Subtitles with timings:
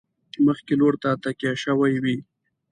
[0.45, 2.17] مخکې لور ته تکیه شوي وي.